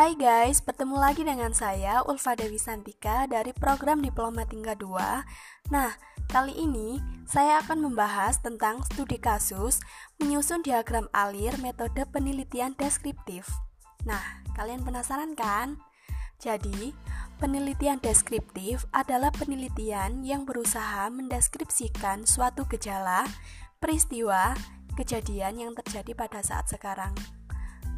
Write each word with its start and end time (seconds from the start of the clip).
Hai 0.00 0.16
guys, 0.16 0.64
bertemu 0.64 0.96
lagi 0.96 1.28
dengan 1.28 1.52
saya 1.52 2.00
Ulfa 2.08 2.32
Dewi 2.32 2.56
Santika 2.56 3.28
dari 3.28 3.52
program 3.52 4.00
Diploma 4.00 4.48
Tingkat 4.48 4.80
2 4.80 4.96
Nah, 5.76 5.92
kali 6.24 6.56
ini 6.56 7.04
saya 7.28 7.60
akan 7.60 7.84
membahas 7.84 8.40
tentang 8.40 8.80
studi 8.88 9.20
kasus 9.20 9.76
menyusun 10.16 10.64
diagram 10.64 11.04
alir 11.12 11.52
metode 11.60 12.00
penelitian 12.08 12.72
deskriptif. 12.80 13.44
Nah, 14.08 14.40
kalian 14.56 14.80
penasaran 14.88 15.36
kan? 15.36 15.76
Jadi, 16.40 16.96
penelitian 17.36 18.00
deskriptif 18.00 18.88
adalah 18.96 19.28
penelitian 19.36 20.24
yang 20.24 20.48
berusaha 20.48 21.12
mendeskripsikan 21.12 22.24
suatu 22.24 22.64
gejala, 22.72 23.28
peristiwa, 23.84 24.56
kejadian 24.96 25.60
yang 25.60 25.72
terjadi 25.76 26.16
pada 26.16 26.40
saat 26.40 26.72
sekarang 26.72 27.12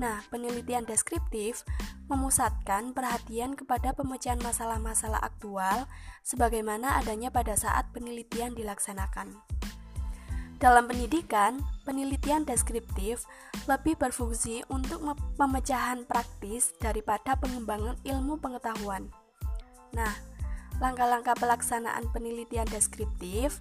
Nah, 0.00 0.24
penelitian 0.32 0.88
deskriptif 0.88 1.66
memusatkan 2.08 2.92
perhatian 2.92 3.56
kepada 3.56 3.92
pemecahan 3.92 4.40
masalah-masalah 4.40 5.20
aktual 5.20 5.88
sebagaimana 6.24 7.00
adanya 7.00 7.32
pada 7.32 7.56
saat 7.56 7.88
penelitian 7.92 8.52
dilaksanakan. 8.56 9.36
Dalam 10.62 10.86
pendidikan, 10.86 11.58
penelitian 11.82 12.46
deskriptif 12.46 13.26
lebih 13.66 13.98
berfungsi 13.98 14.62
untuk 14.70 15.02
pemecahan 15.34 16.06
praktis 16.06 16.70
daripada 16.78 17.34
pengembangan 17.34 17.98
ilmu 18.06 18.38
pengetahuan. 18.38 19.10
Nah, 19.90 20.14
langkah-langkah 20.78 21.34
pelaksanaan 21.34 22.06
penelitian 22.14 22.70
deskriptif 22.70 23.58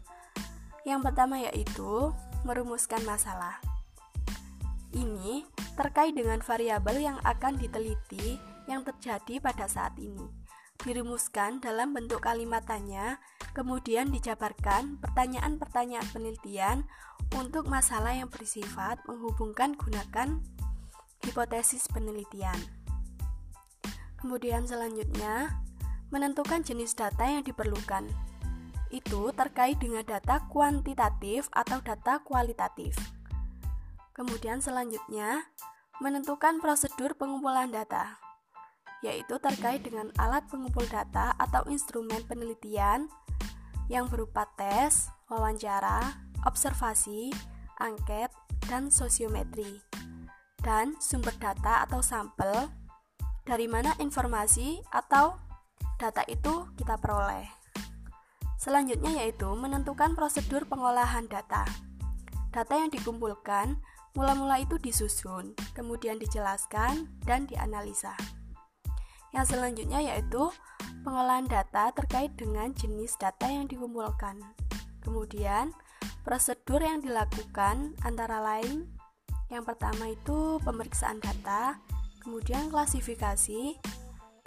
yang 0.86 1.02
pertama 1.02 1.42
yaitu 1.42 2.14
merumuskan 2.46 3.02
masalah. 3.02 3.58
Ini 4.94 5.46
terkait 5.76 6.14
dengan 6.16 6.40
variabel 6.44 7.02
yang 7.02 7.18
akan 7.24 7.58
diteliti 7.58 8.40
yang 8.68 8.84
terjadi 8.86 9.40
pada 9.40 9.66
saat 9.68 9.96
ini. 9.98 10.28
Dirumuskan 10.82 11.62
dalam 11.62 11.94
bentuk 11.94 12.26
kalimat 12.26 12.66
tanya, 12.66 13.22
kemudian 13.54 14.10
dijabarkan 14.10 14.98
pertanyaan-pertanyaan 14.98 16.08
penelitian 16.10 16.78
untuk 17.38 17.70
masalah 17.70 18.18
yang 18.18 18.34
bersifat 18.34 18.98
menghubungkan 19.06 19.78
gunakan 19.78 20.42
hipotesis 21.22 21.86
penelitian. 21.94 22.58
Kemudian 24.18 24.66
selanjutnya, 24.66 25.62
menentukan 26.10 26.66
jenis 26.66 26.98
data 26.98 27.30
yang 27.30 27.46
diperlukan. 27.46 28.10
Itu 28.90 29.32
terkait 29.38 29.80
dengan 29.80 30.04
data 30.04 30.44
kuantitatif 30.50 31.48
atau 31.54 31.80
data 31.80 32.20
kualitatif. 32.26 32.98
Kemudian 34.22 34.62
selanjutnya, 34.62 35.50
menentukan 35.98 36.62
prosedur 36.62 37.18
pengumpulan 37.18 37.74
data, 37.74 38.22
yaitu 39.02 39.42
terkait 39.42 39.82
dengan 39.82 40.14
alat 40.22 40.46
pengumpul 40.46 40.86
data 40.86 41.34
atau 41.42 41.66
instrumen 41.74 42.22
penelitian 42.30 43.10
yang 43.90 44.06
berupa 44.06 44.46
tes, 44.54 45.10
wawancara, 45.26 46.22
observasi, 46.46 47.34
angket, 47.82 48.30
dan 48.70 48.94
sosiometri, 48.94 49.82
dan 50.62 50.94
sumber 51.02 51.34
data 51.42 51.82
atau 51.90 52.06
sampel 52.06 52.70
dari 53.42 53.66
mana 53.66 53.98
informasi 53.98 54.86
atau 54.94 55.34
data 55.98 56.22
itu 56.30 56.70
kita 56.78 56.94
peroleh. 57.02 57.50
Selanjutnya 58.62 59.26
yaitu 59.26 59.50
menentukan 59.58 60.14
prosedur 60.14 60.70
pengolahan 60.70 61.26
data. 61.26 61.66
Data 62.54 62.78
yang 62.78 62.94
dikumpulkan 62.94 63.82
Mula-mula 64.12 64.60
itu 64.60 64.76
disusun, 64.76 65.56
kemudian 65.72 66.20
dijelaskan 66.20 67.08
dan 67.24 67.48
dianalisa. 67.48 68.16
Yang 69.32 69.56
selanjutnya 69.56 70.04
yaitu 70.04 70.52
pengolahan 71.08 71.48
data 71.48 71.96
terkait 71.96 72.36
dengan 72.36 72.76
jenis 72.76 73.16
data 73.16 73.48
yang 73.48 73.72
dikumpulkan. 73.72 74.44
Kemudian, 75.00 75.72
prosedur 76.28 76.84
yang 76.84 77.00
dilakukan 77.00 77.96
antara 78.04 78.44
lain 78.44 78.92
yang 79.52 79.68
pertama 79.68 80.08
itu 80.08 80.64
pemeriksaan 80.64 81.20
data, 81.20 81.76
kemudian 82.24 82.72
klasifikasi, 82.72 83.76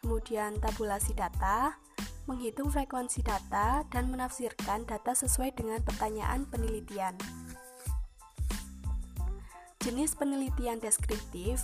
kemudian 0.01 0.57
tabulasi 0.65 1.13
data, 1.13 1.77
menghitung 2.25 2.73
frekuensi 2.73 3.21
data, 3.21 3.85
dan 3.93 4.09
menafsirkan 4.09 4.89
data 4.89 5.13
sesuai 5.13 5.53
dengan 5.53 5.85
pertanyaan 5.85 6.49
penelitian. 6.49 7.21
Jenis 9.85 10.17
penelitian 10.17 10.81
deskriptif 10.81 11.61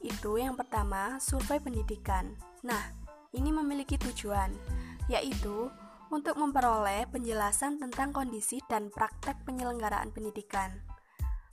itu 0.00 0.40
yang 0.40 0.56
pertama 0.56 1.20
survei 1.20 1.60
pendidikan. 1.60 2.32
Nah, 2.64 2.80
ini 3.36 3.52
memiliki 3.52 4.00
tujuan 4.00 4.56
yaitu 5.04 5.68
untuk 6.08 6.40
memperoleh 6.40 7.04
penjelasan 7.12 7.76
tentang 7.76 8.16
kondisi 8.16 8.64
dan 8.72 8.88
praktek 8.88 9.44
penyelenggaraan 9.44 10.16
pendidikan. 10.16 10.80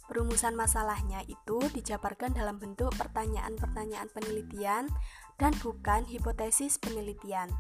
Perumusan 0.08 0.56
masalahnya 0.56 1.20
itu 1.28 1.60
dijabarkan 1.76 2.32
dalam 2.32 2.64
bentuk 2.64 2.96
pertanyaan-pertanyaan 2.96 4.08
penelitian 4.16 4.88
dan 5.36 5.52
bukan 5.60 6.08
hipotesis 6.08 6.80
penelitian. 6.80 7.52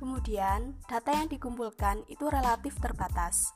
Kemudian, 0.00 0.72
data 0.88 1.12
yang 1.12 1.28
dikumpulkan 1.28 2.08
itu 2.08 2.32
relatif 2.32 2.80
terbatas. 2.80 3.52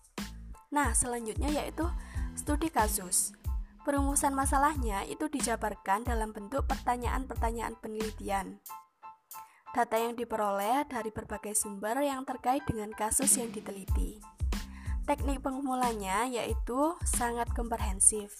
Nah, 0.68 0.92
selanjutnya 0.92 1.48
yaitu 1.48 1.88
studi 2.36 2.68
kasus. 2.68 3.32
Perumusan 3.82 4.30
masalahnya 4.30 5.02
itu 5.10 5.26
dijabarkan 5.26 6.06
dalam 6.06 6.30
bentuk 6.30 6.70
pertanyaan-pertanyaan 6.70 7.74
penelitian. 7.82 8.62
Data 9.74 9.98
yang 9.98 10.14
diperoleh 10.14 10.86
dari 10.86 11.10
berbagai 11.10 11.58
sumber 11.58 11.98
yang 11.98 12.22
terkait 12.22 12.62
dengan 12.62 12.94
kasus 12.94 13.34
yang 13.42 13.50
diteliti. 13.50 14.22
Teknik 15.02 15.42
pengumpulannya 15.42 16.30
yaitu 16.30 16.94
sangat 17.02 17.50
komprehensif 17.58 18.38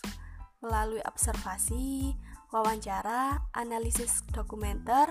melalui 0.63 1.03
observasi, 1.03 2.15
wawancara, 2.55 3.43
analisis 3.51 4.23
dokumenter, 4.31 5.11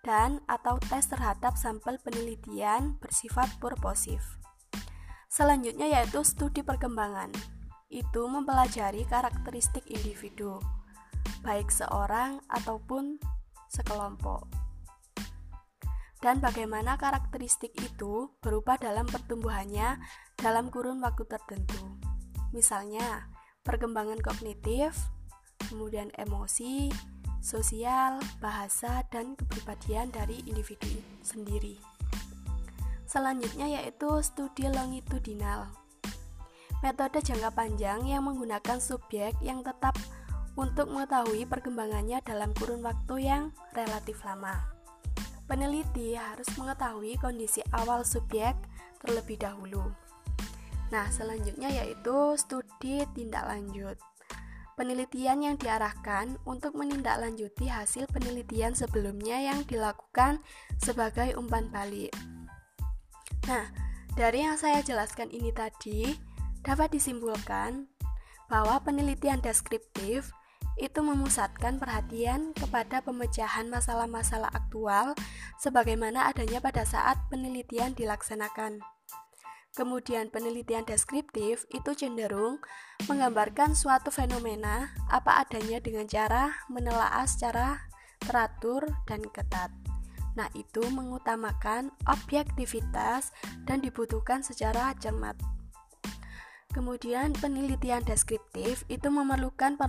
dan 0.00 0.40
atau 0.48 0.80
tes 0.80 1.04
terhadap 1.12 1.60
sampel 1.60 2.00
penelitian 2.00 2.96
bersifat 3.04 3.52
purposif. 3.60 4.40
Selanjutnya 5.28 5.92
yaitu 5.92 6.24
studi 6.24 6.64
perkembangan 6.64 7.57
itu 7.88 8.28
mempelajari 8.28 9.08
karakteristik 9.08 9.88
individu, 9.88 10.60
baik 11.40 11.72
seorang 11.72 12.40
ataupun 12.52 13.16
sekelompok. 13.72 14.44
Dan 16.18 16.42
bagaimana 16.42 17.00
karakteristik 17.00 17.72
itu 17.78 18.28
berubah 18.44 18.76
dalam 18.76 19.06
pertumbuhannya 19.06 20.02
dalam 20.36 20.68
kurun 20.68 21.00
waktu 21.00 21.24
tertentu. 21.24 21.96
Misalnya, 22.52 23.30
perkembangan 23.62 24.18
kognitif, 24.20 24.98
kemudian 25.70 26.10
emosi, 26.18 26.90
sosial, 27.38 28.18
bahasa, 28.42 29.06
dan 29.14 29.38
kepribadian 29.38 30.10
dari 30.10 30.42
individu 30.44 31.00
sendiri. 31.22 31.78
Selanjutnya 33.08 33.80
yaitu 33.80 34.20
studi 34.20 34.68
longitudinal 34.68 35.87
metode 36.80 37.18
jangka 37.22 37.50
panjang 37.54 38.06
yang 38.06 38.26
menggunakan 38.26 38.78
subjek 38.78 39.34
yang 39.42 39.66
tetap 39.66 39.98
untuk 40.58 40.90
mengetahui 40.90 41.46
perkembangannya 41.46 42.18
dalam 42.26 42.50
kurun 42.58 42.82
waktu 42.82 43.30
yang 43.30 43.54
relatif 43.74 44.22
lama. 44.26 44.58
Peneliti 45.46 46.12
harus 46.18 46.50
mengetahui 46.58 47.16
kondisi 47.22 47.64
awal 47.72 48.04
subjek 48.04 48.52
terlebih 49.00 49.38
dahulu. 49.40 49.80
Nah, 50.90 51.08
selanjutnya 51.08 51.72
yaitu 51.72 52.36
studi 52.36 53.06
tindak 53.16 53.46
lanjut. 53.48 53.96
Penelitian 54.78 55.42
yang 55.42 55.56
diarahkan 55.58 56.38
untuk 56.46 56.78
menindaklanjuti 56.78 57.66
hasil 57.66 58.06
penelitian 58.14 58.78
sebelumnya 58.78 59.42
yang 59.42 59.66
dilakukan 59.66 60.38
sebagai 60.78 61.34
umpan 61.34 61.66
balik. 61.74 62.14
Nah, 63.50 63.66
dari 64.14 64.46
yang 64.46 64.54
saya 64.54 64.78
jelaskan 64.84 65.34
ini 65.34 65.50
tadi, 65.50 66.14
Dapat 66.68 66.92
disimpulkan 67.00 67.88
bahwa 68.52 68.76
penelitian 68.84 69.40
deskriptif 69.40 70.28
itu 70.76 71.00
memusatkan 71.00 71.80
perhatian 71.80 72.52
kepada 72.52 73.00
pemecahan 73.00 73.72
masalah-masalah 73.72 74.52
aktual 74.52 75.16
sebagaimana 75.56 76.28
adanya 76.28 76.60
pada 76.60 76.84
saat 76.84 77.16
penelitian 77.32 77.96
dilaksanakan. 77.96 78.84
Kemudian 79.72 80.28
penelitian 80.28 80.84
deskriptif 80.84 81.64
itu 81.72 81.90
cenderung 81.96 82.60
menggambarkan 83.08 83.72
suatu 83.72 84.12
fenomena 84.12 84.92
apa 85.08 85.40
adanya 85.40 85.80
dengan 85.80 86.04
cara 86.04 86.52
menelaah 86.68 87.24
secara 87.24 87.88
teratur 88.20 88.84
dan 89.08 89.24
ketat. 89.32 89.72
Nah, 90.36 90.52
itu 90.52 90.84
mengutamakan 90.92 91.96
objektivitas 92.04 93.32
dan 93.64 93.80
dibutuhkan 93.80 94.44
secara 94.44 94.92
cermat. 95.00 95.57
Kemudian 96.68 97.32
penelitian 97.32 98.04
deskriptif 98.04 98.84
itu 98.92 99.08
memerlukan 99.08 99.80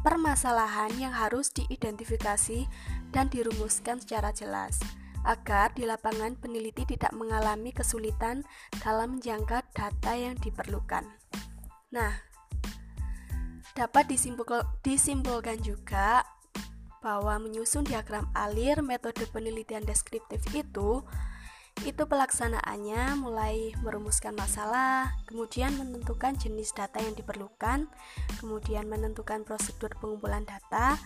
permasalahan 0.00 0.90
yang 0.96 1.12
harus 1.12 1.52
diidentifikasi 1.52 2.64
dan 3.12 3.28
dirumuskan 3.28 4.00
secara 4.00 4.32
jelas 4.32 4.80
agar 5.22 5.70
di 5.76 5.86
lapangan 5.86 6.34
peneliti 6.34 6.82
tidak 6.82 7.14
mengalami 7.14 7.70
kesulitan 7.70 8.42
dalam 8.82 9.18
menjangka 9.18 9.62
data 9.70 10.12
yang 10.18 10.34
diperlukan. 10.40 11.06
Nah, 11.94 12.12
dapat 13.78 14.10
disimpul 14.10 14.48
disimpulkan 14.82 15.62
juga 15.62 16.26
bahwa 17.02 17.38
menyusun 17.42 17.82
diagram 17.82 18.30
alir 18.34 18.78
metode 18.80 19.26
penelitian 19.30 19.82
deskriptif 19.82 20.42
itu 20.54 21.02
itu 21.82 22.06
pelaksanaannya 22.06 23.16
mulai 23.18 23.74
merumuskan 23.82 24.36
masalah, 24.38 25.18
kemudian 25.26 25.74
menentukan 25.74 26.38
jenis 26.38 26.70
data 26.76 27.02
yang 27.02 27.16
diperlukan, 27.18 27.90
kemudian 28.38 28.86
menentukan 28.86 29.42
prosedur 29.42 29.90
pengumpulan 29.98 30.46
data, 30.46 31.00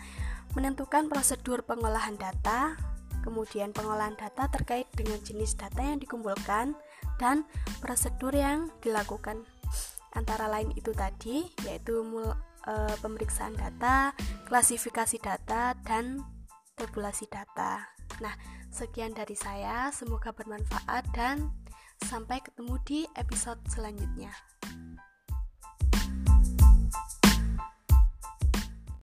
menentukan 0.52 1.08
prosedur 1.08 1.64
pengolahan 1.64 2.20
data, 2.20 2.76
kemudian 3.24 3.72
pengolahan 3.72 4.18
data 4.20 4.52
terkait 4.52 4.84
dengan 4.92 5.16
jenis 5.24 5.56
data 5.56 5.80
yang 5.80 5.96
dikumpulkan, 5.96 6.76
dan 7.16 7.48
prosedur 7.80 8.36
yang 8.36 8.68
dilakukan. 8.84 9.48
Antara 10.12 10.48
lain 10.48 10.72
itu 10.76 10.92
tadi, 10.92 11.48
yaitu 11.64 12.04
e, 12.68 12.74
pemeriksaan 13.00 13.56
data, 13.56 14.12
klasifikasi 14.48 15.16
data, 15.20 15.72
dan 15.84 16.20
tabulasi 16.76 17.24
data. 17.32 17.95
Nah, 18.20 18.34
sekian 18.72 19.12
dari 19.12 19.36
saya, 19.36 19.92
semoga 19.92 20.32
bermanfaat 20.32 21.04
dan 21.12 21.52
sampai 22.04 22.40
ketemu 22.44 22.74
di 22.84 23.00
episode 23.16 23.60
selanjutnya. 23.68 24.32